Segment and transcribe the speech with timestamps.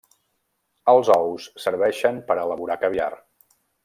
[0.93, 3.11] Els ous serveixen per a elaborar caviar.